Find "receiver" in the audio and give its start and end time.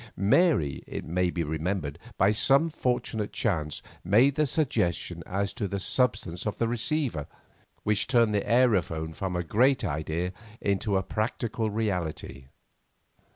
6.67-7.27